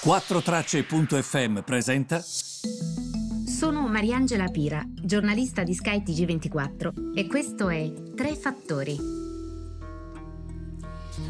[0.00, 2.20] 4Tracce.fm presenta.
[2.20, 8.96] Sono Mariangela Pira, giornalista di Sky TG24 e questo è Tre Fattori.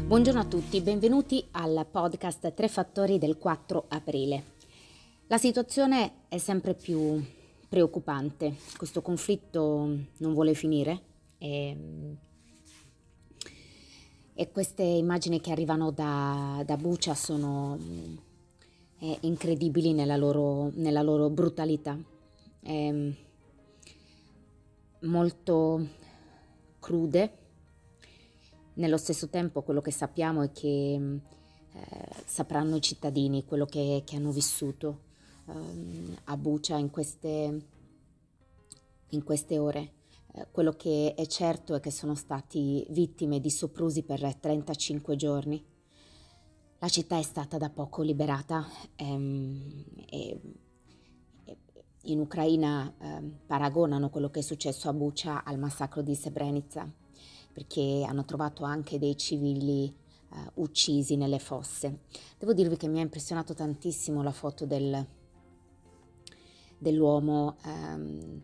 [0.05, 4.43] Buongiorno a tutti, benvenuti al podcast Tre Fattori del 4 aprile.
[5.25, 7.19] La situazione è sempre più
[7.67, 11.01] preoccupante, questo conflitto non vuole finire
[11.39, 11.75] e,
[14.31, 18.27] e queste immagini che arrivano da, da Bucia sono
[18.99, 21.97] eh, incredibili nella loro, nella loro brutalità,
[22.61, 23.15] eh,
[25.01, 25.87] molto
[26.79, 27.37] crude.
[28.73, 34.15] Nello stesso tempo quello che sappiamo è che eh, sapranno i cittadini quello che, che
[34.15, 35.01] hanno vissuto
[35.47, 37.65] ehm, a Bucia in queste,
[39.09, 39.93] in queste ore.
[40.33, 45.68] Eh, quello che è certo è che sono stati vittime di soprusi per 35 giorni
[46.79, 48.65] la città è stata da poco liberata
[48.95, 50.39] ehm, e,
[51.43, 51.57] e
[52.03, 56.89] in Ucraina ehm, paragonano quello che è successo a Bucha al massacro di Srebrenica
[57.51, 62.03] perché hanno trovato anche dei civili eh, uccisi nelle fosse.
[62.37, 65.05] Devo dirvi che mi ha impressionato tantissimo la foto del,
[66.77, 68.41] dell'uomo ehm,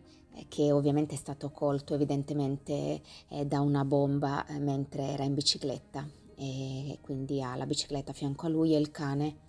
[0.48, 6.25] che ovviamente è stato colto evidentemente eh, da una bomba eh, mentre era in bicicletta
[6.36, 9.44] e quindi ha la bicicletta a fianco a lui e il cane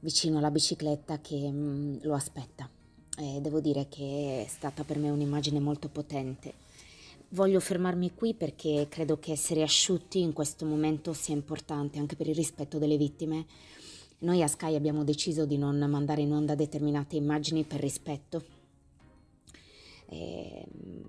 [0.00, 2.70] vicino alla bicicletta che mm, lo aspetta.
[3.18, 6.64] E devo dire che è stata per me un'immagine molto potente.
[7.30, 12.28] Voglio fermarmi qui perché credo che essere asciutti in questo momento sia importante anche per
[12.28, 13.46] il rispetto delle vittime.
[14.18, 18.44] Noi a Sky abbiamo deciso di non mandare in onda determinate immagini per rispetto.
[20.08, 21.04] E, mm,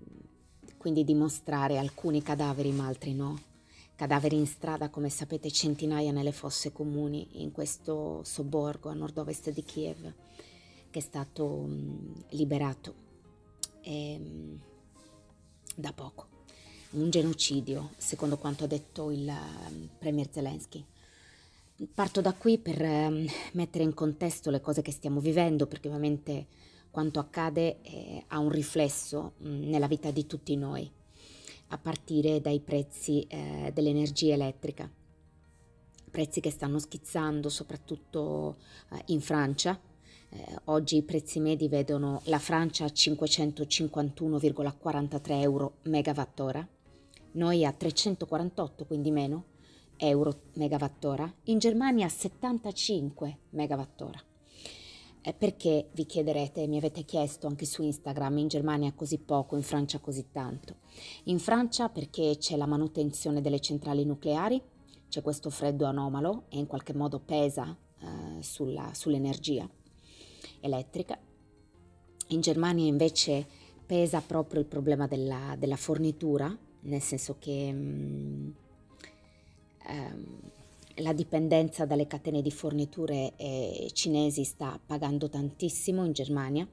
[0.78, 3.56] quindi di mostrare alcuni cadaveri ma altri no
[3.98, 9.64] Cadaveri in strada, come sapete, centinaia nelle fosse comuni in questo sobborgo a nord-ovest di
[9.64, 10.14] Kiev
[10.92, 12.94] che è stato um, liberato
[13.86, 14.60] um,
[15.76, 16.28] da poco.
[16.92, 20.86] Un genocidio, secondo quanto ha detto il um, premier Zelensky.
[21.92, 22.80] Parto da qui per
[23.54, 26.46] mettere in contesto le cose che stiamo vivendo, perché ovviamente
[26.92, 30.92] quanto accade eh, ha un riflesso nella vita di tutti noi
[31.70, 34.90] a partire dai prezzi eh, dell'energia elettrica,
[36.10, 38.56] prezzi che stanno schizzando soprattutto
[38.92, 39.80] eh, in Francia.
[40.30, 46.68] Eh, oggi i prezzi medi vedono la Francia a 551,43 euro megawattora,
[47.34, 49.44] noi a 348, quindi meno,
[49.98, 54.20] euro megawattora, in Germania a 75 megawattora.
[55.28, 59.62] Eh, perché vi chiederete, mi avete chiesto anche su Instagram, in Germania così poco, in
[59.62, 60.78] Francia così tanto?
[61.26, 64.62] In Francia perché c'è la manutenzione delle centrali nucleari,
[65.10, 69.70] c'è questo freddo anomalo e in qualche modo pesa eh, sulla, sull'energia
[70.62, 71.20] elettrica.
[72.28, 73.46] In Germania invece
[73.86, 78.50] pesa proprio il problema della, della fornitura, nel senso che mm,
[79.88, 80.40] ehm,
[80.98, 86.68] la dipendenza dalle catene di forniture eh, cinesi sta pagando tantissimo in Germania.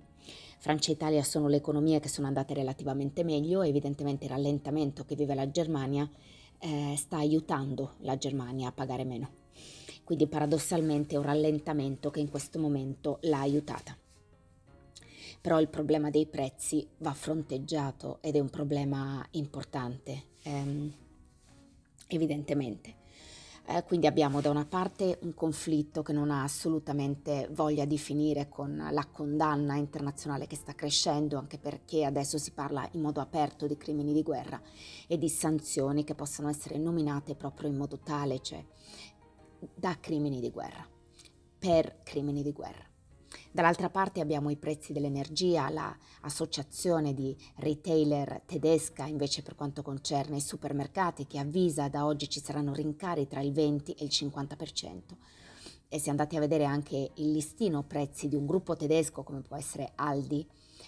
[0.59, 5.15] Francia e Italia sono le economie che sono andate relativamente meglio evidentemente il rallentamento che
[5.15, 6.09] vive la Germania
[6.59, 9.43] eh, sta aiutando la Germania a pagare meno.
[10.05, 13.97] Quindi paradossalmente è un rallentamento che in questo momento l'ha aiutata.
[15.41, 20.93] Però il problema dei prezzi va fronteggiato ed è un problema importante, ehm,
[22.07, 23.03] evidentemente.
[23.67, 28.49] Eh, quindi abbiamo da una parte un conflitto che non ha assolutamente voglia di finire
[28.49, 33.67] con la condanna internazionale che sta crescendo, anche perché adesso si parla in modo aperto
[33.67, 34.61] di crimini di guerra
[35.07, 38.63] e di sanzioni che possono essere nominate proprio in modo tale, cioè
[39.75, 40.87] da crimini di guerra,
[41.59, 42.94] per crimini di guerra.
[43.55, 50.41] Dall'altra parte abbiamo i prezzi dell'energia, l'associazione di retailer tedesca invece per quanto concerne i
[50.41, 55.03] supermercati che avvisa da oggi ci saranno rincari tra il 20 e il 50%.
[55.89, 59.55] E se andate a vedere anche il listino prezzi di un gruppo tedesco come può
[59.55, 60.45] essere Aldi,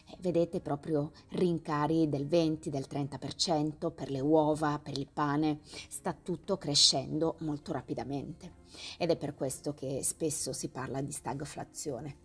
[0.09, 6.13] eh, vedete proprio rincari del 20, del 30% per le uova, per il pane, sta
[6.13, 8.55] tutto crescendo molto rapidamente.
[8.99, 12.25] Ed è per questo che spesso si parla di stagflazione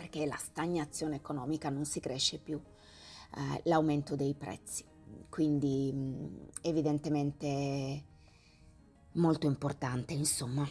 [0.00, 4.82] perché la stagnazione economica non si cresce più, eh, l'aumento dei prezzi.
[5.28, 5.92] Quindi
[6.62, 8.04] evidentemente
[9.12, 10.66] molto importante, insomma.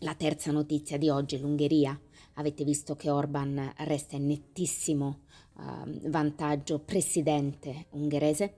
[0.00, 1.98] La terza notizia di oggi, l'Ungheria.
[2.34, 5.20] Avete visto che Orban resta in nettissimo
[5.58, 8.54] eh, vantaggio presidente ungherese.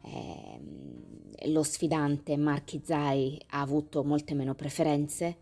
[0.00, 5.41] Eh, lo sfidante Marchi Zai ha avuto molte meno preferenze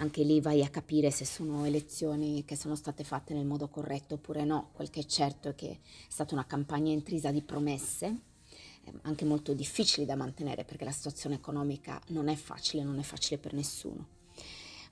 [0.00, 4.14] anche lì vai a capire se sono elezioni che sono state fatte nel modo corretto
[4.14, 4.70] oppure no.
[4.72, 8.20] Quel che è certo è che è stata una campagna intrisa di promesse,
[8.84, 13.02] eh, anche molto difficili da mantenere perché la situazione economica non è facile, non è
[13.02, 14.06] facile per nessuno.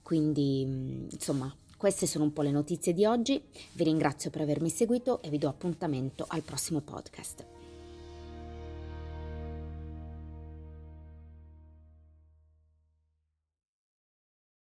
[0.02, 3.42] Quindi, mm, insomma, queste sono un po' le notizie di oggi.
[3.72, 7.67] Vi ringrazio per avermi seguito e vi do appuntamento al prossimo podcast.